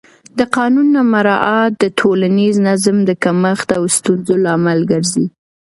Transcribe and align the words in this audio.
د 0.37 0.39
قانون 0.55 0.87
نه 0.95 1.01
مراعت 1.13 1.71
د 1.83 1.85
ټولنیز 1.99 2.55
نظم 2.67 2.97
د 3.05 3.11
کمښت 3.23 3.69
او 3.77 3.83
ستونزو 3.97 4.33
لامل 4.45 4.79
ګرځي 4.91 5.25